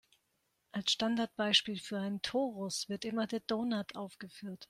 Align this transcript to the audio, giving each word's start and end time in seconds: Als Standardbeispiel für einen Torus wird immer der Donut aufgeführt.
Als 0.71 0.93
Standardbeispiel 0.93 1.79
für 1.79 1.99
einen 1.99 2.23
Torus 2.23 2.89
wird 2.89 3.05
immer 3.05 3.27
der 3.27 3.41
Donut 3.41 3.95
aufgeführt. 3.95 4.59